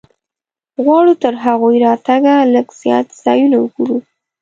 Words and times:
غواړو 0.83 1.13
تر 1.23 1.33
هغوی 1.45 1.75
راتګه 1.85 2.33
لږ 2.53 2.67
زیات 2.81 3.07
ځایونه 3.23 3.57
وګورو. 3.59 3.97